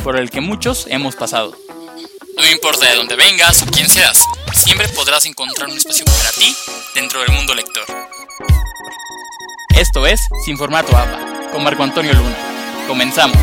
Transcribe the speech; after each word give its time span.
por 0.00 0.18
el 0.18 0.30
que 0.30 0.40
muchos 0.40 0.86
hemos 0.88 1.14
pasado. 1.14 1.56
No 2.36 2.46
importa 2.50 2.88
de 2.88 2.96
dónde 2.96 3.16
vengas 3.16 3.62
o 3.62 3.66
quién 3.66 3.88
seas, 3.88 4.24
siempre 4.54 4.88
podrás 4.88 5.26
encontrar 5.26 5.68
un 5.68 5.76
espacio 5.76 6.04
para 6.04 6.30
ti 6.30 6.54
dentro 6.94 7.20
del 7.20 7.32
mundo 7.32 7.54
lector. 7.54 7.84
Esto 9.76 10.06
es 10.06 10.20
Sin 10.44 10.56
Formato 10.56 10.96
APA, 10.96 11.50
con 11.52 11.62
Marco 11.62 11.82
Antonio 11.82 12.12
Luna. 12.12 12.36
Comenzamos. 12.88 13.38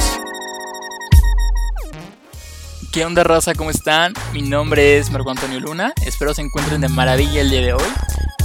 ¿Qué 2.92 3.06
onda 3.06 3.24
raza? 3.24 3.54
¿Cómo 3.54 3.70
están? 3.70 4.14
Mi 4.34 4.42
nombre 4.42 4.98
es 4.98 5.12
Marco 5.12 5.30
Antonio 5.30 5.60
Luna, 5.60 5.94
espero 6.06 6.34
se 6.34 6.42
encuentren 6.42 6.82
de 6.82 6.90
maravilla 6.90 7.42
el 7.42 7.50
día 7.50 7.62
de 7.62 7.74
hoy. 7.74 7.86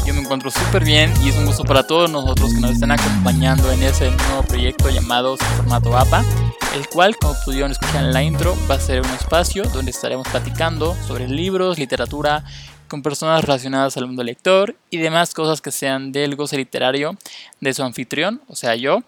Yo 0.04 0.12
me 0.14 0.20
encuentro 0.20 0.50
súper 0.50 0.84
bien 0.84 1.14
y 1.24 1.28
es 1.28 1.36
un 1.36 1.46
gusto 1.46 1.64
para 1.64 1.86
todos 1.86 2.10
nosotros 2.10 2.52
que 2.52 2.60
nos 2.60 2.72
están 2.72 2.90
acompañando 2.90 3.70
en 3.70 3.82
ese 3.84 4.10
nuevo 4.10 4.42
proyecto 4.42 4.90
llamado 4.90 5.36
Sin 5.36 5.46
Formato 5.56 5.96
APA, 5.96 6.24
el 6.74 6.88
cual, 6.88 7.16
como 7.16 7.34
pudieron 7.44 7.70
escuchar 7.70 8.04
en 8.04 8.12
la 8.12 8.22
intro, 8.22 8.56
va 8.70 8.76
a 8.76 8.80
ser 8.80 9.00
un 9.00 9.10
espacio 9.10 9.64
donde 9.64 9.90
estaremos 9.90 10.26
platicando 10.28 10.96
sobre 11.06 11.28
libros, 11.28 11.78
literatura, 11.78 12.44
con 12.88 13.02
personas 13.02 13.42
relacionadas 13.42 13.96
al 13.96 14.06
mundo 14.06 14.22
lector 14.22 14.74
y 14.90 14.98
demás 14.98 15.34
cosas 15.34 15.60
que 15.60 15.70
sean 15.70 16.12
del 16.12 16.36
goce 16.36 16.56
literario 16.56 17.16
de 17.60 17.74
su 17.74 17.82
anfitrión, 17.82 18.42
o 18.48 18.56
sea 18.56 18.74
yo. 18.74 19.02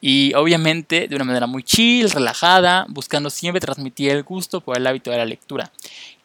Y 0.00 0.34
obviamente 0.34 1.08
de 1.08 1.16
una 1.16 1.24
manera 1.24 1.46
muy 1.46 1.62
chill, 1.62 2.10
relajada, 2.10 2.86
buscando 2.88 3.30
siempre 3.30 3.60
transmitir 3.60 4.10
el 4.10 4.22
gusto 4.22 4.60
por 4.60 4.76
el 4.76 4.86
hábito 4.86 5.10
de 5.10 5.18
la 5.18 5.24
lectura 5.24 5.70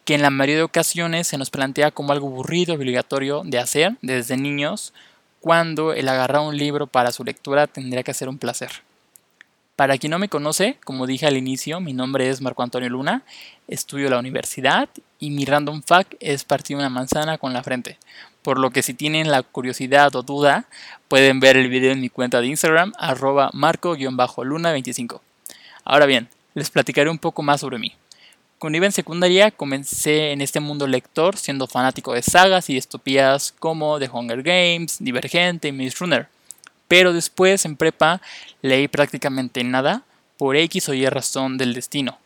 que 0.04 0.14
en 0.14 0.22
la 0.22 0.30
mayoría 0.30 0.56
de 0.56 0.62
ocasiones 0.62 1.28
se 1.28 1.38
nos 1.38 1.50
plantea 1.50 1.92
como 1.92 2.12
algo 2.12 2.26
aburrido, 2.26 2.74
obligatorio 2.74 3.42
de 3.44 3.58
hacer 3.58 3.96
desde 4.02 4.36
niños, 4.36 4.92
cuando 5.40 5.92
el 5.92 6.08
agarrar 6.08 6.42
un 6.42 6.56
libro 6.56 6.86
para 6.86 7.12
su 7.12 7.22
lectura 7.22 7.66
tendría 7.66 8.02
que 8.02 8.14
ser 8.14 8.28
un 8.28 8.38
placer. 8.38 8.70
Para 9.80 9.96
quien 9.96 10.10
no 10.10 10.18
me 10.18 10.28
conoce, 10.28 10.76
como 10.84 11.06
dije 11.06 11.26
al 11.26 11.38
inicio, 11.38 11.80
mi 11.80 11.94
nombre 11.94 12.28
es 12.28 12.42
Marco 12.42 12.62
Antonio 12.62 12.90
Luna, 12.90 13.22
estudio 13.66 14.10
la 14.10 14.18
universidad 14.18 14.90
y 15.18 15.30
mi 15.30 15.46
random 15.46 15.82
fact 15.82 16.16
es 16.20 16.44
partir 16.44 16.76
una 16.76 16.90
manzana 16.90 17.38
con 17.38 17.54
la 17.54 17.62
frente. 17.62 17.96
Por 18.42 18.58
lo 18.58 18.72
que 18.72 18.82
si 18.82 18.92
tienen 18.92 19.30
la 19.30 19.42
curiosidad 19.42 20.14
o 20.16 20.22
duda, 20.22 20.66
pueden 21.08 21.40
ver 21.40 21.56
el 21.56 21.70
video 21.70 21.92
en 21.92 22.02
mi 22.02 22.10
cuenta 22.10 22.42
de 22.42 22.48
Instagram, 22.48 22.92
arroba 22.98 23.48
marco-luna25. 23.54 25.22
Ahora 25.86 26.04
bien, 26.04 26.28
les 26.52 26.68
platicaré 26.68 27.08
un 27.08 27.18
poco 27.18 27.42
más 27.42 27.62
sobre 27.62 27.78
mí. 27.78 27.94
Cuando 28.58 28.76
iba 28.76 28.84
en 28.84 28.92
secundaria 28.92 29.50
comencé 29.50 30.32
en 30.32 30.42
este 30.42 30.60
mundo 30.60 30.86
lector 30.86 31.38
siendo 31.38 31.66
fanático 31.66 32.12
de 32.12 32.20
sagas 32.20 32.68
y 32.68 32.74
distopías 32.74 33.54
como 33.58 33.98
The 33.98 34.10
Hunger 34.12 34.42
Games, 34.42 34.98
Divergente 35.00 35.68
y 35.68 35.72
Maze 35.72 35.96
Runner. 36.00 36.28
Pero 36.90 37.12
después 37.12 37.64
en 37.66 37.76
prepa 37.76 38.20
leí 38.62 38.88
prácticamente 38.88 39.62
nada 39.62 40.02
por 40.36 40.56
X 40.56 40.88
o 40.88 40.94
Y 40.94 41.06
razón 41.06 41.56
del 41.56 41.72
destino. 41.72 42.18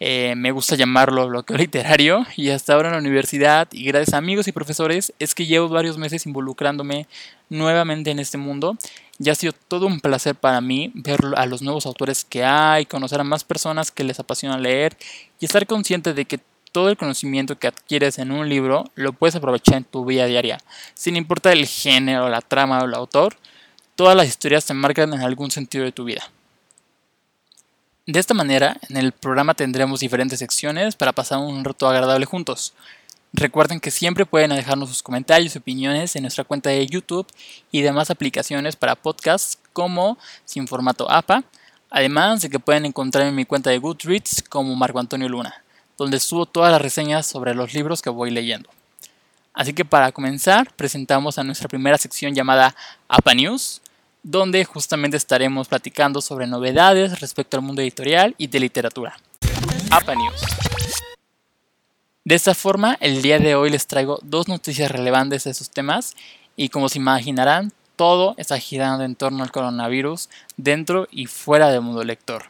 Eh, 0.00 0.34
me 0.36 0.50
gusta 0.50 0.76
llamarlo 0.76 1.28
bloqueo 1.28 1.56
literario 1.56 2.26
y 2.36 2.50
hasta 2.50 2.74
ahora 2.74 2.88
en 2.88 2.92
la 2.92 2.98
universidad 2.98 3.68
y 3.72 3.84
gracias 3.84 4.12
a 4.12 4.18
amigos 4.18 4.48
y 4.48 4.52
profesores 4.52 5.14
es 5.18 5.34
que 5.34 5.46
llevo 5.46 5.70
varios 5.70 5.96
meses 5.96 6.26
involucrándome 6.26 7.06
nuevamente 7.48 8.10
en 8.10 8.18
este 8.18 8.36
mundo 8.36 8.76
y 9.18 9.30
ha 9.30 9.34
sido 9.34 9.54
todo 9.68 9.86
un 9.86 10.00
placer 10.00 10.34
para 10.34 10.60
mí 10.60 10.90
ver 10.92 11.20
a 11.36 11.46
los 11.46 11.62
nuevos 11.62 11.86
autores 11.86 12.26
que 12.26 12.44
hay, 12.44 12.84
conocer 12.84 13.18
a 13.18 13.24
más 13.24 13.44
personas 13.44 13.90
que 13.90 14.04
les 14.04 14.20
apasiona 14.20 14.58
leer 14.58 14.94
y 15.40 15.46
estar 15.46 15.66
consciente 15.66 16.12
de 16.12 16.26
que 16.26 16.38
todo 16.70 16.90
el 16.90 16.98
conocimiento 16.98 17.58
que 17.58 17.68
adquieres 17.68 18.18
en 18.18 18.30
un 18.30 18.46
libro 18.46 18.84
lo 18.94 19.14
puedes 19.14 19.36
aprovechar 19.36 19.76
en 19.76 19.84
tu 19.84 20.04
vida 20.04 20.26
diaria, 20.26 20.58
sin 20.92 21.16
importar 21.16 21.54
el 21.54 21.64
género, 21.64 22.28
la 22.28 22.42
trama 22.42 22.80
o 22.80 22.84
el 22.84 22.94
autor, 22.94 23.36
todas 23.96 24.16
las 24.16 24.28
historias 24.28 24.64
te 24.64 24.74
marcan 24.74 25.12
en 25.12 25.20
algún 25.20 25.50
sentido 25.50 25.84
de 25.84 25.92
tu 25.92 26.04
vida. 26.04 26.22
De 28.06 28.18
esta 28.18 28.34
manera, 28.34 28.78
en 28.88 28.96
el 28.96 29.12
programa 29.12 29.54
tendremos 29.54 30.00
diferentes 30.00 30.40
secciones 30.40 30.96
para 30.96 31.12
pasar 31.12 31.38
un 31.38 31.64
rato 31.64 31.88
agradable 31.88 32.26
juntos. 32.26 32.74
Recuerden 33.32 33.80
que 33.80 33.90
siempre 33.90 34.26
pueden 34.26 34.50
dejarnos 34.50 34.88
sus 34.88 35.02
comentarios 35.02 35.54
y 35.54 35.58
opiniones 35.58 36.16
en 36.16 36.22
nuestra 36.22 36.44
cuenta 36.44 36.70
de 36.70 36.86
YouTube 36.86 37.26
y 37.70 37.80
demás 37.80 38.10
aplicaciones 38.10 38.76
para 38.76 38.96
podcasts 38.96 39.58
como 39.72 40.18
Sin 40.44 40.66
Formato 40.66 41.08
APA, 41.10 41.44
además 41.90 42.42
de 42.42 42.50
que 42.50 42.58
pueden 42.58 42.86
encontrar 42.86 43.26
en 43.26 43.34
mi 43.34 43.44
cuenta 43.44 43.70
de 43.70 43.78
Goodreads 43.78 44.42
como 44.48 44.74
Marco 44.74 44.98
Antonio 44.98 45.28
Luna, 45.28 45.62
donde 45.96 46.18
subo 46.18 46.44
todas 46.44 46.72
las 46.72 46.82
reseñas 46.82 47.26
sobre 47.26 47.54
los 47.54 47.72
libros 47.72 48.02
que 48.02 48.10
voy 48.10 48.30
leyendo. 48.30 48.68
Así 49.54 49.74
que 49.74 49.84
para 49.84 50.12
comenzar, 50.12 50.74
presentamos 50.74 51.38
a 51.38 51.44
nuestra 51.44 51.68
primera 51.68 51.98
sección 51.98 52.34
llamada 52.34 52.74
APA 53.06 53.34
News, 53.34 53.81
donde 54.22 54.64
justamente 54.64 55.16
estaremos 55.16 55.68
platicando 55.68 56.20
sobre 56.20 56.46
novedades 56.46 57.20
respecto 57.20 57.56
al 57.56 57.62
mundo 57.62 57.82
editorial 57.82 58.34
y 58.38 58.46
de 58.46 58.60
literatura. 58.60 59.16
APA 59.90 60.14
News. 60.14 60.40
De 62.24 62.36
esta 62.36 62.54
forma, 62.54 62.96
el 63.00 63.20
día 63.20 63.38
de 63.40 63.56
hoy 63.56 63.70
les 63.70 63.86
traigo 63.86 64.20
dos 64.22 64.46
noticias 64.46 64.90
relevantes 64.90 65.44
de 65.44 65.50
esos 65.50 65.70
temas 65.70 66.14
y 66.54 66.68
como 66.68 66.88
se 66.88 66.98
imaginarán, 66.98 67.72
todo 67.96 68.34
está 68.38 68.58
girando 68.58 69.04
en 69.04 69.16
torno 69.16 69.42
al 69.42 69.50
coronavirus 69.50 70.28
dentro 70.56 71.08
y 71.10 71.26
fuera 71.26 71.70
del 71.70 71.82
mundo 71.82 72.04
lector. 72.04 72.44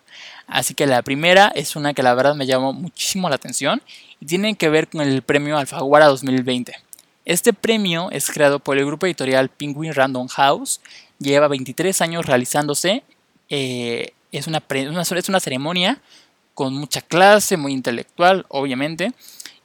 Así 0.46 0.74
que 0.74 0.86
la 0.86 1.02
primera 1.02 1.48
es 1.54 1.74
una 1.74 1.94
que 1.94 2.02
la 2.02 2.14
verdad 2.14 2.34
me 2.34 2.46
llamó 2.46 2.72
muchísimo 2.72 3.28
la 3.28 3.36
atención 3.36 3.82
y 4.20 4.26
tiene 4.26 4.54
que 4.56 4.68
ver 4.68 4.88
con 4.88 5.00
el 5.00 5.22
premio 5.22 5.56
Alfaguara 5.56 6.06
2020. 6.06 6.74
Este 7.24 7.52
premio 7.52 8.10
es 8.10 8.30
creado 8.30 8.58
por 8.58 8.76
el 8.78 8.84
grupo 8.84 9.06
editorial 9.06 9.48
Penguin 9.48 9.94
Random 9.94 10.28
House 10.28 10.80
lleva 11.22 11.48
23 11.48 12.00
años 12.00 12.26
realizándose. 12.26 13.02
Eh, 13.48 14.12
es, 14.32 14.46
una, 14.46 14.62
es 14.68 15.28
una 15.28 15.40
ceremonia 15.40 16.00
con 16.54 16.74
mucha 16.74 17.00
clase, 17.00 17.56
muy 17.56 17.72
intelectual, 17.72 18.46
obviamente. 18.48 19.12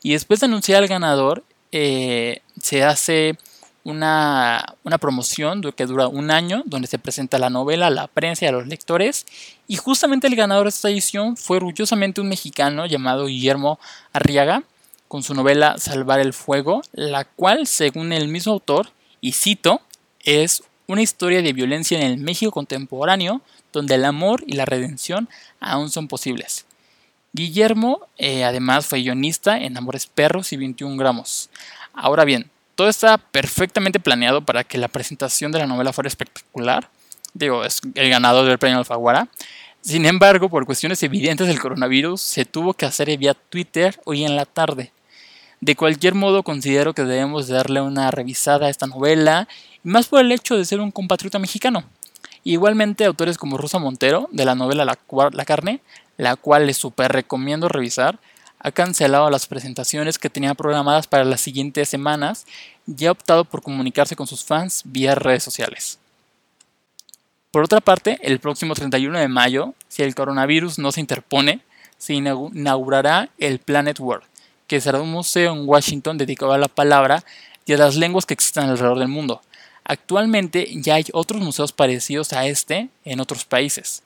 Y 0.04 0.14
después 0.14 0.40
de 0.40 0.46
anunciar 0.46 0.84
al 0.84 0.90
ganador, 0.90 1.44
eh, 1.72 2.42
se 2.62 2.84
hace 2.84 3.38
una, 3.84 4.76
una, 4.84 4.98
promoción 4.98 5.62
que 5.76 5.86
dura 5.86 6.08
un 6.08 6.30
año, 6.30 6.64
donde 6.66 6.88
se 6.88 7.00
presenta 7.00 7.40
la 7.40 7.50
novela 7.50 7.88
a 7.88 7.90
la 7.90 8.08
prensa 8.08 8.46
y 8.46 8.48
a 8.48 8.52
los 8.52 8.68
lectores. 8.68 9.26
Y 9.68 9.78
justamente 9.78 10.28
el 10.28 10.36
ganador 10.36 10.66
de 10.66 10.70
esta 10.70 10.90
edición 10.90 11.38
fue 11.38 11.58
orgullosamente 11.58 12.22
un 12.22 12.30
mexicano 12.30 12.86
llamado 12.86 13.28
Guillermo 13.28 13.80
Arriaga, 14.14 14.64
con 15.08 15.24
su 15.24 15.34
novela 15.34 15.78
Salvar 15.78 16.20
el 16.20 16.34
Fuego, 16.34 16.82
la 16.92 17.24
cual, 17.24 17.66
según 17.66 18.12
el 18.12 18.28
mismo 18.28 18.54
autor, 18.54 18.90
y 19.22 19.32
cito, 19.32 19.82
es 20.24 20.64
una 20.88 21.02
historia 21.02 21.42
de 21.42 21.54
violencia 21.54 22.00
en 22.00 22.06
el 22.06 22.18
México 22.18 22.52
contemporáneo 22.52 23.42
donde 23.74 23.96
el 23.96 24.06
amor 24.06 24.44
y 24.48 24.54
la 24.54 24.66
redención 24.66 25.30
aún 25.60 25.90
son 25.90 26.08
posibles. 26.08 26.66
Guillermo 27.34 28.08
eh, 28.18 28.44
además 28.44 28.88
fue 28.88 29.02
guionista 29.02 29.58
en 29.58 29.78
Amores 29.78 30.08
Perros 30.08 30.52
y 30.54 30.58
21 30.58 30.98
gramos. 30.98 31.50
Ahora 31.94 32.26
bien, 32.26 32.50
todo 32.76 32.90
está 32.90 33.18
perfectamente 33.18 34.00
planeado 34.00 34.42
para 34.42 34.64
que 34.64 34.78
la 34.78 34.88
presentación 34.88 35.52
de 35.52 35.60
la 35.60 35.68
novela 35.68 35.94
fuera 35.94 36.08
espectacular. 36.08 36.90
Digo, 37.34 37.66
es 37.66 37.82
el 37.96 38.10
ganador 38.10 38.48
del 38.48 38.58
premio 38.58 38.80
Alfaguara. 38.80 39.28
Sin 39.82 40.06
embargo, 40.06 40.50
por 40.50 40.66
cuestiones 40.66 41.04
evidentes 41.04 41.48
del 41.48 41.60
coronavirus, 41.60 42.22
se 42.22 42.46
tuvo 42.46 42.74
que 42.74 42.86
hacer 42.86 43.16
vía 43.18 43.34
Twitter 43.34 44.00
hoy 44.06 44.26
en 44.26 44.36
la 44.36 44.46
tarde. 44.46 44.92
De 45.60 45.76
cualquier 45.76 46.14
modo, 46.14 46.44
considero 46.44 46.94
que 46.94 47.04
debemos 47.04 47.48
darle 47.48 47.82
una 47.82 48.12
revisada 48.12 48.68
a 48.68 48.70
esta 48.70 48.86
novela 48.86 49.48
más 49.84 50.08
por 50.08 50.22
el 50.22 50.32
hecho 50.32 50.58
de 50.58 50.66
ser 50.66 50.80
un 50.80 50.92
compatriota 50.92 51.40
mexicano. 51.40 51.84
Igualmente, 52.44 53.06
autores 53.06 53.38
como 53.38 53.58
Rosa 53.58 53.80
Montero, 53.80 54.30
de 54.32 54.46
la 54.46 54.56
novela 54.56 54.86
La, 54.86 55.46
Carne, 55.46 55.82
la 56.18 56.36
cual 56.36 56.68
les 56.68 56.78
super 56.78 57.12
recomiendo 57.12 57.68
revisar, 57.68 58.20
ha 58.60 58.72
cancelado 58.72 59.30
las 59.30 59.48
presentaciones 59.48 60.18
que 60.18 60.30
tenía 60.30 60.56
programadas 60.56 61.08
para 61.08 61.26
las 61.26 61.42
siguientes 61.42 61.90
semanas 61.90 62.46
y 62.88 63.06
ha 63.06 63.12
optado 63.12 63.46
por 63.46 63.62
comunicarse 63.62 64.16
con 64.16 64.28
sus 64.28 64.44
fans 64.44 64.82
vía 64.86 65.14
redes 65.14 65.44
sociales. 65.44 66.00
Por 67.52 67.64
otra 67.64 67.82
parte, 67.82 68.20
el 68.22 68.40
próximo 68.40 68.74
31 68.74 69.20
de 69.20 69.28
mayo, 69.28 69.74
si 69.88 70.04
el 70.04 70.16
coronavirus 70.16 70.80
no 70.80 70.92
se 70.92 71.02
interpone, 71.02 71.62
se 71.98 72.14
inaugurará 72.14 73.30
el 73.38 73.60
Planet 73.60 74.00
World, 74.00 74.26
que 74.68 74.82
será 74.82 75.02
un 75.02 75.12
museo 75.12 75.54
en 75.54 75.68
Washington 75.68 76.18
dedicado 76.18 76.54
a 76.54 76.58
la 76.58 76.68
palabra 76.68 77.24
y 77.66 77.74
a 77.74 77.78
las 77.78 77.96
lenguas 77.96 78.26
que 78.26 78.34
existen 78.34 78.66
alrededor 78.66 79.00
del 79.00 79.08
mundo, 79.08 79.42
Actualmente 79.90 80.68
ya 80.82 80.96
hay 80.96 81.06
otros 81.14 81.42
museos 81.42 81.72
parecidos 81.72 82.34
a 82.34 82.46
este 82.46 82.90
en 83.06 83.22
otros 83.22 83.46
países, 83.46 84.04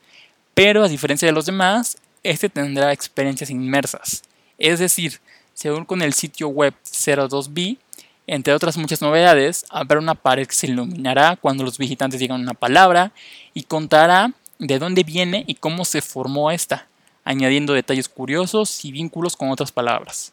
pero 0.53 0.83
a 0.83 0.87
diferencia 0.87 1.27
de 1.27 1.31
los 1.31 1.47
demás, 1.47 1.97
este 2.21 2.49
tendrá 2.49 2.93
experiencias 2.93 3.49
inmersas. 3.49 4.21
Es 4.59 4.77
decir, 4.77 5.19
según 5.55 5.85
con 5.85 6.03
el 6.03 6.13
sitio 6.13 6.49
web 6.49 6.75
02B, 6.83 7.79
entre 8.27 8.53
otras 8.53 8.77
muchas 8.77 9.01
novedades, 9.01 9.65
habrá 9.71 9.97
una 9.97 10.13
pared 10.13 10.45
que 10.45 10.53
se 10.53 10.67
iluminará 10.67 11.35
cuando 11.35 11.63
los 11.63 11.79
visitantes 11.79 12.19
digan 12.19 12.41
una 12.41 12.53
palabra 12.53 13.11
y 13.55 13.63
contará 13.63 14.33
de 14.59 14.77
dónde 14.77 15.03
viene 15.03 15.45
y 15.47 15.55
cómo 15.55 15.83
se 15.83 16.03
formó 16.03 16.51
esta, 16.51 16.87
añadiendo 17.23 17.73
detalles 17.73 18.07
curiosos 18.07 18.85
y 18.85 18.91
vínculos 18.91 19.35
con 19.35 19.49
otras 19.49 19.71
palabras. 19.71 20.31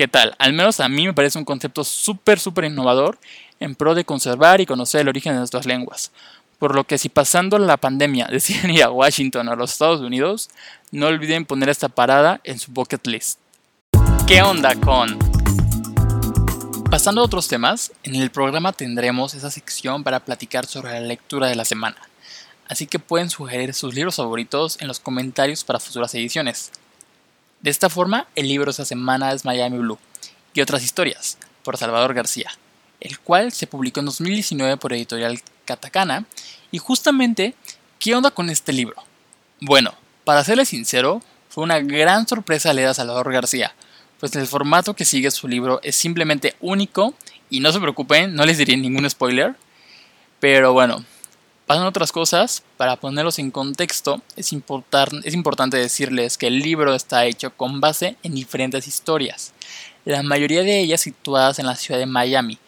¿Qué 0.00 0.08
tal? 0.08 0.34
Al 0.38 0.54
menos 0.54 0.80
a 0.80 0.88
mí 0.88 1.04
me 1.04 1.12
parece 1.12 1.38
un 1.38 1.44
concepto 1.44 1.84
súper, 1.84 2.40
súper 2.40 2.64
innovador 2.64 3.18
en 3.58 3.74
pro 3.74 3.94
de 3.94 4.06
conservar 4.06 4.62
y 4.62 4.64
conocer 4.64 5.02
el 5.02 5.08
origen 5.10 5.34
de 5.34 5.40
nuestras 5.40 5.66
lenguas. 5.66 6.10
Por 6.58 6.74
lo 6.74 6.84
que 6.84 6.96
si 6.96 7.10
pasando 7.10 7.58
la 7.58 7.76
pandemia 7.76 8.26
deciden 8.32 8.70
ir 8.70 8.82
a 8.82 8.90
Washington 8.90 9.48
o 9.48 9.52
a 9.52 9.56
los 9.56 9.72
Estados 9.72 10.00
Unidos, 10.00 10.48
no 10.90 11.08
olviden 11.08 11.44
poner 11.44 11.68
esta 11.68 11.90
parada 11.90 12.40
en 12.44 12.58
su 12.58 12.72
bucket 12.72 13.06
list. 13.08 13.40
¿Qué 14.26 14.40
onda 14.40 14.74
con? 14.74 15.18
Pasando 16.90 17.20
a 17.20 17.24
otros 17.24 17.48
temas, 17.48 17.92
en 18.02 18.14
el 18.14 18.30
programa 18.30 18.72
tendremos 18.72 19.34
esa 19.34 19.50
sección 19.50 20.02
para 20.02 20.20
platicar 20.20 20.64
sobre 20.64 20.92
la 20.92 21.00
lectura 21.00 21.48
de 21.48 21.56
la 21.56 21.66
semana. 21.66 21.98
Así 22.68 22.86
que 22.86 23.00
pueden 23.00 23.28
sugerir 23.28 23.74
sus 23.74 23.94
libros 23.94 24.16
favoritos 24.16 24.80
en 24.80 24.88
los 24.88 24.98
comentarios 24.98 25.62
para 25.62 25.78
futuras 25.78 26.14
ediciones. 26.14 26.72
De 27.62 27.70
esta 27.70 27.90
forma, 27.90 28.26
el 28.34 28.48
libro 28.48 28.70
esta 28.70 28.84
semana 28.84 29.32
es 29.32 29.44
Miami 29.44 29.78
Blue 29.78 29.98
y 30.54 30.60
otras 30.62 30.82
historias, 30.82 31.38
por 31.62 31.76
Salvador 31.76 32.14
García, 32.14 32.50
el 33.00 33.18
cual 33.18 33.52
se 33.52 33.66
publicó 33.66 34.00
en 34.00 34.06
2019 34.06 34.76
por 34.78 34.92
editorial 34.92 35.40
Katakana. 35.64 36.24
Y 36.70 36.78
justamente, 36.78 37.54
¿qué 37.98 38.14
onda 38.14 38.30
con 38.30 38.48
este 38.48 38.72
libro? 38.72 38.96
Bueno, 39.60 39.94
para 40.24 40.42
serles 40.42 40.68
sincero, 40.68 41.22
fue 41.50 41.64
una 41.64 41.80
gran 41.80 42.26
sorpresa 42.26 42.72
leer 42.72 42.88
a 42.88 42.94
Salvador 42.94 43.32
García, 43.32 43.74
pues 44.20 44.34
el 44.36 44.46
formato 44.46 44.94
que 44.94 45.04
sigue 45.04 45.30
su 45.30 45.48
libro 45.48 45.80
es 45.82 45.96
simplemente 45.96 46.54
único 46.60 47.14
y 47.48 47.60
no 47.60 47.72
se 47.72 47.80
preocupen, 47.80 48.34
no 48.34 48.46
les 48.46 48.58
diré 48.58 48.76
ningún 48.76 49.08
spoiler. 49.08 49.56
Pero 50.38 50.72
bueno, 50.72 51.04
pasan 51.70 51.86
otras 51.86 52.10
cosas, 52.10 52.64
para 52.76 52.96
ponerlos 52.96 53.38
en 53.38 53.52
contexto, 53.52 54.20
es, 54.34 54.52
es 54.52 55.34
importante 55.34 55.76
decirles 55.76 56.36
que 56.36 56.48
el 56.48 56.58
libro 56.58 56.96
está 56.96 57.26
hecho 57.26 57.56
con 57.56 57.80
base 57.80 58.16
en 58.24 58.34
diferentes 58.34 58.88
historias, 58.88 59.52
la 60.04 60.24
mayoría 60.24 60.64
de 60.64 60.80
ellas 60.80 61.00
situadas 61.00 61.60
en 61.60 61.66
la 61.66 61.76
ciudad 61.76 62.00
de 62.00 62.06
Miami, 62.06 62.58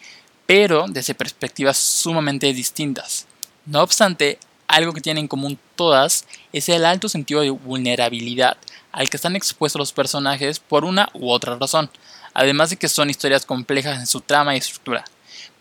pero 0.47 0.87
desde 0.89 1.17
perspectivas 1.17 1.79
sumamente 1.79 2.55
distintas. 2.55 3.27
No 3.67 3.83
obstante, 3.83 4.39
algo 4.69 4.93
que 4.93 5.01
tienen 5.01 5.25
en 5.25 5.29
común 5.29 5.59
todas 5.75 6.25
es 6.53 6.69
el 6.69 6.85
alto 6.85 7.09
sentido 7.09 7.41
de 7.41 7.51
vulnerabilidad 7.51 8.57
al 8.93 9.11
que 9.11 9.17
están 9.17 9.35
expuestos 9.35 9.81
los 9.81 9.93
personajes 9.93 10.61
por 10.61 10.85
una 10.85 11.09
u 11.13 11.29
otra 11.29 11.57
razón, 11.57 11.91
además 12.35 12.71
de 12.71 12.77
que 12.77 12.89
son 12.89 13.11
historias 13.11 13.47
complejas 13.47 13.99
en 13.99 14.07
su 14.07 14.21
trama 14.21 14.55
y 14.55 14.59
estructura, 14.59 15.05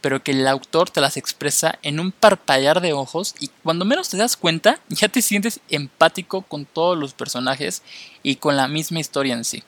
pero 0.01 0.23
que 0.23 0.31
el 0.31 0.47
autor 0.47 0.89
te 0.89 1.01
las 1.01 1.17
expresa 1.17 1.77
en 1.83 1.99
un 1.99 2.11
parpadear 2.11 2.81
de 2.81 2.93
ojos 2.93 3.35
y 3.39 3.49
cuando 3.63 3.85
menos 3.85 4.09
te 4.09 4.17
das 4.17 4.37
cuenta 4.37 4.79
ya 4.89 5.07
te 5.07 5.21
sientes 5.21 5.59
empático 5.69 6.41
con 6.41 6.65
todos 6.65 6.97
los 6.97 7.13
personajes 7.13 7.83
y 8.23 8.37
con 8.37 8.57
la 8.57 8.67
misma 8.67 8.99
historia 8.99 9.33
en 9.33 9.45
sí. 9.45 9.63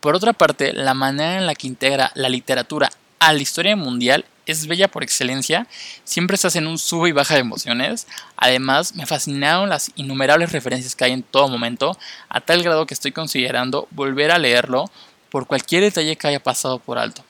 Por 0.00 0.14
otra 0.14 0.32
parte, 0.32 0.72
la 0.72 0.94
manera 0.94 1.38
en 1.38 1.46
la 1.46 1.54
que 1.54 1.66
integra 1.66 2.12
la 2.14 2.28
literatura 2.28 2.90
a 3.20 3.32
la 3.32 3.40
historia 3.40 3.74
mundial 3.74 4.26
es 4.46 4.66
bella 4.66 4.88
por 4.88 5.02
excelencia, 5.02 5.66
siempre 6.04 6.36
se 6.36 6.46
hacen 6.46 6.66
un 6.66 6.78
sube 6.78 7.08
y 7.08 7.12
baja 7.12 7.34
de 7.34 7.40
emociones. 7.40 8.06
Además, 8.36 8.94
me 8.94 9.06
fascinaron 9.06 9.70
las 9.70 9.90
innumerables 9.96 10.52
referencias 10.52 10.94
que 10.94 11.04
hay 11.04 11.12
en 11.12 11.22
todo 11.22 11.48
momento, 11.48 11.98
a 12.28 12.40
tal 12.40 12.62
grado 12.62 12.86
que 12.86 12.94
estoy 12.94 13.12
considerando 13.12 13.88
volver 13.90 14.30
a 14.30 14.38
leerlo 14.38 14.90
por 15.30 15.46
cualquier 15.46 15.82
detalle 15.82 16.16
que 16.16 16.28
haya 16.28 16.42
pasado 16.42 16.78
por 16.78 16.98
alto. 16.98 17.24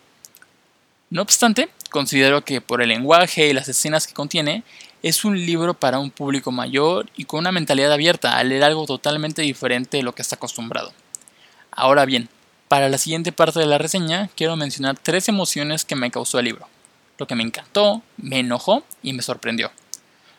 No 1.10 1.22
obstante, 1.22 1.68
considero 1.94 2.44
que 2.44 2.60
por 2.60 2.82
el 2.82 2.88
lenguaje 2.88 3.46
y 3.46 3.52
las 3.52 3.68
escenas 3.68 4.08
que 4.08 4.14
contiene, 4.14 4.64
es 5.04 5.24
un 5.24 5.46
libro 5.46 5.74
para 5.74 6.00
un 6.00 6.10
público 6.10 6.50
mayor 6.50 7.08
y 7.16 7.24
con 7.24 7.38
una 7.38 7.52
mentalidad 7.52 7.92
abierta 7.92 8.36
a 8.36 8.42
leer 8.42 8.64
algo 8.64 8.84
totalmente 8.84 9.42
diferente 9.42 9.98
de 9.98 10.02
lo 10.02 10.12
que 10.12 10.22
está 10.22 10.34
acostumbrado. 10.34 10.92
Ahora 11.70 12.04
bien, 12.04 12.28
para 12.66 12.88
la 12.88 12.98
siguiente 12.98 13.30
parte 13.30 13.60
de 13.60 13.66
la 13.66 13.78
reseña 13.78 14.28
quiero 14.34 14.56
mencionar 14.56 14.98
tres 15.00 15.28
emociones 15.28 15.84
que 15.84 15.94
me 15.94 16.10
causó 16.10 16.40
el 16.40 16.46
libro. 16.46 16.66
Lo 17.16 17.28
que 17.28 17.36
me 17.36 17.44
encantó, 17.44 18.02
me 18.16 18.40
enojó 18.40 18.82
y 19.04 19.12
me 19.12 19.22
sorprendió. 19.22 19.70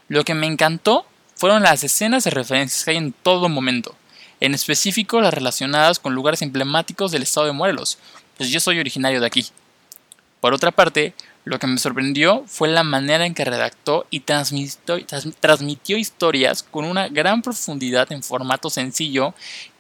Lo 0.10 0.26
que 0.26 0.34
me 0.34 0.48
encantó 0.48 1.06
fueron 1.36 1.64
las 1.64 1.86
escenas 1.86 2.26
de 2.26 2.32
referencias 2.32 2.84
que 2.84 2.92
hay 2.92 2.98
en 2.98 3.14
todo 3.14 3.48
momento, 3.48 3.96
en 4.42 4.54
específico 4.54 5.22
las 5.22 5.34
relacionadas 5.34 6.00
con 6.00 6.16
lugares 6.16 6.42
emblemáticos 6.42 7.14
del 7.14 7.24
estado 7.24 7.46
de 7.46 7.54
Morelos, 7.54 7.98
pues 8.36 8.50
yo 8.50 8.60
soy 8.60 8.78
originario 8.78 9.22
de 9.22 9.28
aquí. 9.28 9.48
Por 10.46 10.54
otra 10.54 10.70
parte, 10.70 11.16
lo 11.44 11.58
que 11.58 11.66
me 11.66 11.80
sorprendió 11.80 12.44
fue 12.46 12.68
la 12.68 12.84
manera 12.84 13.26
en 13.26 13.34
que 13.34 13.46
redactó 13.46 14.06
y 14.12 14.20
transmitió, 14.20 15.98
historias 15.98 16.62
con 16.62 16.86
una 16.86 17.08
gran 17.08 17.42
profundidad 17.42 18.12
en 18.12 18.22
formato 18.22 18.70
sencillo 18.70 19.34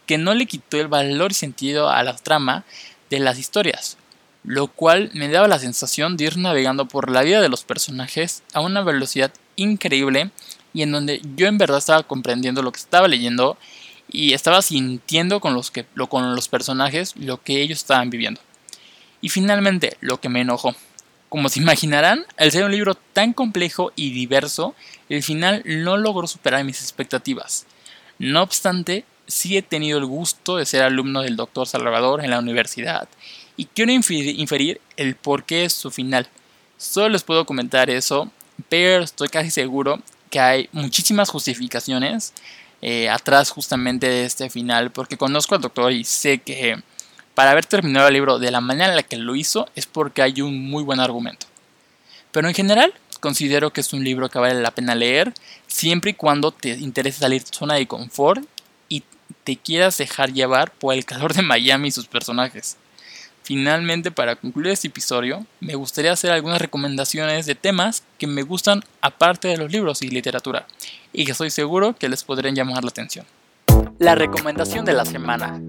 que 0.08 0.18
no 0.18 0.34
le 0.34 0.48
quitó 0.48 0.82
el 0.82 0.88
valor 0.88 1.34
y 1.34 1.36
sentido 1.36 1.88
a 1.92 2.02
la 2.02 2.16
trama 2.16 2.66
de 3.12 3.20
las 3.20 3.38
historias, 3.38 4.00
lo 4.44 4.66
cual 4.66 5.12
me 5.14 5.30
daba 5.30 5.48
la 5.48 5.60
sensación 5.60 6.18
de 6.18 6.24
ir 6.24 6.38
navegando 6.38 6.88
por 6.88 7.12
la 7.12 7.22
vida 7.22 7.42
de 7.42 7.50
los 7.50 7.64
personajes 7.64 8.42
a 8.54 8.60
una 8.62 8.82
velocidad 8.82 9.32
increíble 9.58 10.32
y 10.74 10.82
en 10.82 10.92
donde 10.92 11.22
yo 11.36 11.46
en 11.46 11.60
verdad 11.60 11.78
estaba 11.78 12.02
comprendiendo 12.02 12.64
lo 12.64 12.72
que 12.72 12.80
estaba 12.80 13.08
leyendo 13.08 13.56
y 14.10 14.34
estaba 14.34 14.64
sintiendo 14.64 15.40
con 15.40 15.54
los, 15.54 15.70
que, 15.70 15.86
con 16.10 16.36
los 16.36 16.48
personajes 16.48 17.16
lo 17.18 17.40
que 17.44 17.62
ellos 17.62 17.78
estaban 17.78 18.10
viviendo. 18.10 18.42
Y 19.25 19.30
finalmente, 19.30 19.98
lo 20.01 20.22
que 20.22 20.30
me 20.30 20.42
enojó. 20.42 20.75
Como 21.30 21.50
se 21.50 21.60
imaginarán, 21.60 22.27
al 22.38 22.51
ser 22.51 22.63
un 22.63 22.72
libro 22.72 22.94
tan 22.94 23.33
complejo 23.33 23.92
y 23.95 24.12
diverso, 24.12 24.75
el 25.10 25.24
final 25.24 25.63
no 25.66 25.98
logró 25.98 26.27
superar 26.27 26.63
mis 26.63 26.80
expectativas. 26.80 27.66
No 28.19 28.44
obstante, 28.44 29.04
sí 29.25 29.57
he 29.57 29.63
tenido 29.63 29.98
el 29.98 30.06
gusto 30.06 30.57
de 30.57 30.68
ser 30.68 30.83
alumno 30.83 31.24
del 31.24 31.38
Dr. 31.38 31.66
Salvador 31.66 32.24
en 32.24 32.30
la 32.30 32.38
universidad 32.38 33.10
y 33.57 33.66
quiero 33.66 33.92
inferir 33.92 34.80
el 34.95 35.16
por 35.16 35.44
qué 35.44 35.66
es 35.66 35.74
su 35.74 35.89
final. 35.89 36.27
Solo 36.77 37.10
les 37.10 37.24
puedo 37.24 37.48
comentar 37.48 37.89
eso, 37.89 38.30
pero 38.69 39.04
estoy 39.04 39.30
casi 39.30 39.50
seguro 39.50 40.04
que 40.30 40.39
hay 40.39 40.69
muchísimas 40.72 41.31
justificaciones 41.31 42.31
eh, 42.83 43.10
atrás 43.10 43.50
justamente 43.50 44.07
de 44.07 44.25
este 44.25 44.51
final, 44.51 44.92
porque 44.92 45.18
conozco 45.18 45.56
al 45.56 45.62
doctor 45.62 45.92
y 45.92 46.04
sé 46.04 46.38
que 46.38 46.83
para 47.36 47.51
haber 47.51 47.65
terminado 47.65 48.08
el 48.08 48.13
libro 48.13 48.39
de 48.39 48.50
la 48.50 48.62
manera 48.62 48.89
en 48.89 48.96
la 48.96 49.04
que 49.04 49.18
lo 49.18 49.36
hizo 49.36 49.70
es 49.75 49.86
porque 49.86 50.22
hay 50.22 50.42
un 50.42 50.70
muy 50.70 50.84
buen 50.84 51.00
argumento. 51.00 51.46
Pero 52.32 52.48
en 52.48 52.56
general, 52.56 52.94
considero 53.20 53.72
que 53.72 53.82
es 53.82 53.94
un 53.94 54.04
libro 54.04 54.30
que 54.30 54.39
vale 54.39 54.62
la 54.62 54.72
pena 54.72 54.96
leer 54.96 55.34
siempre 55.68 56.12
y 56.12 56.13
cuando 56.15 56.51
te 56.51 56.70
interese 56.70 57.20
salir 57.20 57.44
de 57.44 57.54
zona 57.54 57.75
de 57.75 57.88
confort 57.88 58.44
y 58.89 59.04
te 59.44 59.58
quieras 59.58 59.98
dejar 59.98 60.34
llevar 60.34 60.72
por 60.72 60.94
el 60.94 61.06
calor 61.06 61.34
de 61.34 61.42
Miami 61.42 61.89
y 61.89 61.92
sus 61.92 62.08
personajes. 62.08 62.77
Finalmente, 63.44 64.10
para 64.10 64.36
concluir 64.36 64.72
este 64.72 64.88
episodio, 64.88 65.46
me 65.60 65.75
gustaría 65.75 66.12
hacer 66.12 66.32
algunas 66.32 66.60
recomendaciones 66.60 67.46
de 67.46 67.54
temas 67.54 68.04
que 68.18 68.25
me 68.25 68.42
gustan 68.42 68.82
aparte 69.01 69.48
de 69.48 69.58
los 69.58 69.72
libros 69.72 70.01
y 70.01 70.08
literatura, 70.08 70.65
y 71.13 71.25
que 71.25 71.34
estoy 71.34 71.51
seguro 71.51 71.96
que 71.96 72.10
les 72.10 72.24
podrían 72.24 72.56
llamar 72.56 72.84
la 72.84 72.89
atención. 72.89 73.25
La 74.00 74.15
recomendación 74.15 74.84
de 74.84 74.94
la 74.94 75.06
semana. 75.06 75.62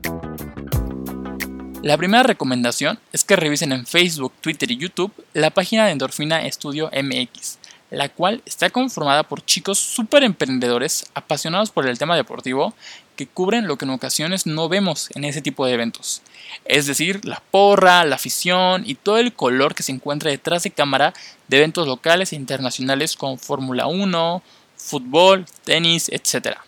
La 1.87 1.97
primera 1.97 2.25
recomendación 2.25 2.99
es 3.13 3.23
que 3.23 3.37
revisen 3.37 3.71
en 3.71 3.87
Facebook, 3.87 4.33
Twitter 4.41 4.69
y 4.73 4.77
YouTube 4.77 5.13
la 5.35 5.51
página 5.51 5.87
de 5.87 5.93
Endorfina 5.93 6.45
Estudio 6.45 6.91
MX, 6.93 7.59
la 7.93 8.09
cual 8.09 8.43
está 8.45 8.71
conformada 8.71 9.23
por 9.23 9.45
chicos 9.45 9.79
súper 9.79 10.25
emprendedores 10.25 11.07
apasionados 11.15 11.71
por 11.71 11.87
el 11.87 11.97
tema 11.97 12.17
deportivo 12.17 12.75
que 13.15 13.29
cubren 13.29 13.69
lo 13.69 13.79
que 13.79 13.85
en 13.85 13.93
ocasiones 13.93 14.47
no 14.47 14.69
vemos 14.69 15.11
en 15.15 15.23
ese 15.23 15.43
tipo 15.43 15.65
de 15.65 15.75
eventos. 15.75 16.23
Es 16.65 16.87
decir, 16.87 17.25
la 17.25 17.41
porra, 17.53 18.05
la 18.05 18.17
afición 18.17 18.83
y 18.85 18.97
todo 18.97 19.19
el 19.19 19.33
color 19.33 19.77
que 19.77 19.85
se 19.85 19.93
encuentra 19.93 20.33
detrás 20.33 20.65
de 20.65 20.73
cámara 20.73 21.15
de 21.47 21.59
eventos 21.59 21.87
locales 21.87 22.33
e 22.33 22.37
internacionales 22.37 23.15
como 23.15 23.37
Fórmula 23.37 23.87
1, 23.87 24.43
fútbol, 24.75 25.47
tenis, 25.63 26.09
etc. 26.09 26.59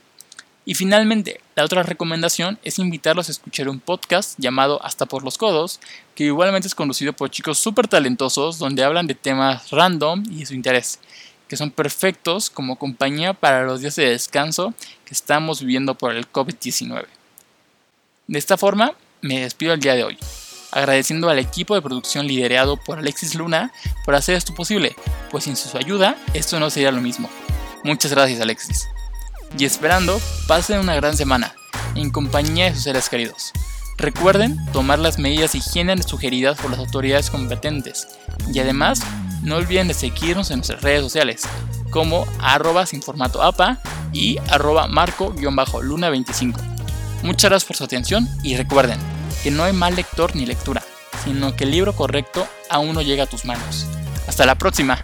Y 0.68 0.74
finalmente, 0.74 1.40
la 1.54 1.64
otra 1.64 1.82
recomendación 1.82 2.58
es 2.62 2.78
invitarlos 2.78 3.30
a 3.30 3.32
escuchar 3.32 3.70
un 3.70 3.80
podcast 3.80 4.38
llamado 4.38 4.84
Hasta 4.84 5.06
por 5.06 5.24
los 5.24 5.38
Codos, 5.38 5.80
que 6.14 6.24
igualmente 6.24 6.68
es 6.68 6.74
conducido 6.74 7.14
por 7.14 7.30
chicos 7.30 7.58
súper 7.58 7.88
talentosos 7.88 8.58
donde 8.58 8.84
hablan 8.84 9.06
de 9.06 9.14
temas 9.14 9.70
random 9.70 10.24
y 10.30 10.40
de 10.40 10.46
su 10.46 10.52
interés 10.52 11.00
que 11.48 11.56
son 11.56 11.70
perfectos 11.70 12.50
como 12.50 12.76
compañía 12.76 13.32
para 13.32 13.64
los 13.64 13.80
días 13.80 13.96
de 13.96 14.10
descanso 14.10 14.74
que 15.06 15.14
estamos 15.14 15.60
viviendo 15.60 15.94
por 15.94 16.14
el 16.14 16.30
COVID-19. 16.30 17.06
De 18.26 18.38
esta 18.38 18.58
forma, 18.58 18.92
me 19.22 19.40
despido 19.40 19.72
el 19.72 19.80
día 19.80 19.94
de 19.94 20.04
hoy, 20.04 20.18
agradeciendo 20.70 21.30
al 21.30 21.38
equipo 21.38 21.74
de 21.76 21.80
producción 21.80 22.26
liderado 22.26 22.76
por 22.76 22.98
Alexis 22.98 23.36
Luna 23.36 23.72
por 24.04 24.14
hacer 24.14 24.34
esto 24.34 24.54
posible, 24.54 24.94
pues 25.30 25.44
sin 25.44 25.56
su 25.56 25.74
ayuda 25.78 26.18
esto 26.34 26.60
no 26.60 26.68
sería 26.68 26.92
lo 26.92 27.00
mismo. 27.00 27.30
Muchas 27.84 28.12
gracias 28.12 28.42
Alexis. 28.42 28.86
Y 29.56 29.64
esperando, 29.64 30.20
pasen 30.46 30.80
una 30.80 30.94
gran 30.94 31.16
semana 31.16 31.54
en 31.94 32.10
compañía 32.10 32.66
de 32.66 32.74
sus 32.74 32.84
seres 32.84 33.08
queridos. 33.08 33.52
Recuerden 33.96 34.56
tomar 34.72 34.98
las 34.98 35.18
medidas 35.18 35.52
de 35.52 35.58
higiene 35.58 36.00
sugeridas 36.02 36.60
por 36.60 36.70
las 36.70 36.78
autoridades 36.78 37.30
competentes 37.30 38.06
y 38.52 38.58
además 38.60 39.00
no 39.42 39.56
olviden 39.56 39.88
de 39.88 39.94
seguirnos 39.94 40.50
en 40.50 40.58
nuestras 40.58 40.82
redes 40.82 41.02
sociales 41.02 41.42
como 41.90 42.26
arroba 42.38 42.86
sin 42.86 43.02
formato 43.02 43.42
APA 43.42 43.80
y 44.12 44.38
arroba 44.50 44.86
marco-luna25. 44.86 46.56
Muchas 47.22 47.50
gracias 47.50 47.64
por 47.64 47.76
su 47.76 47.84
atención 47.84 48.28
y 48.42 48.56
recuerden 48.56 48.98
que 49.42 49.50
no 49.50 49.64
hay 49.64 49.72
mal 49.72 49.96
lector 49.96 50.36
ni 50.36 50.46
lectura, 50.46 50.82
sino 51.24 51.56
que 51.56 51.64
el 51.64 51.72
libro 51.72 51.94
correcto 51.94 52.46
aún 52.70 52.94
no 52.94 53.02
llega 53.02 53.24
a 53.24 53.26
tus 53.26 53.44
manos. 53.44 53.86
Hasta 54.28 54.46
la 54.46 54.54
próxima. 54.54 55.02